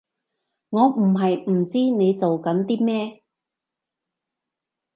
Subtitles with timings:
[0.71, 3.21] 我唔係唔知你做緊啲咩